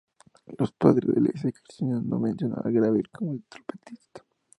Los 0.57 0.71
Padres 0.71 1.07
de 1.13 1.21
la 1.21 1.29
Iglesia 1.29 1.51
cristiana 1.51 2.01
no 2.03 2.17
mencionan 2.19 2.57
a 2.65 2.71
Gabriel 2.71 3.07
como 3.11 3.33
el 3.33 3.43
trompetista. 3.43 4.23